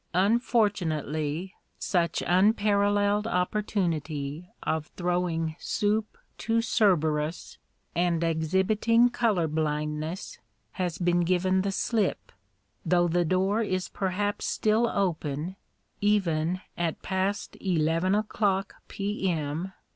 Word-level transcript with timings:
Unfortunately 0.15 1.53
such 1.77 2.23
unparalleled 2.25 3.27
opportunity 3.27 4.49
of 4.63 4.87
throwing 4.97 5.55
soup 5.59 6.17
to 6.39 6.59
Cerberus, 6.63 7.59
and 7.93 8.23
exhibiting 8.23 9.11
colour 9.11 9.47
blindness, 9.47 10.39
has 10.71 10.97
been 10.97 11.19
given 11.19 11.61
the 11.61 11.71
slip, 11.71 12.31
though 12.83 13.07
the 13.07 13.23
door 13.25 13.61
is 13.61 13.89
perhaps 13.89 14.45
still 14.47 14.89
open 14.89 15.55
(even 16.01 16.61
at 16.75 17.03
past 17.03 17.55
eleven 17.61 18.15
o'clock 18.15 18.73
P.M.) 18.87 19.71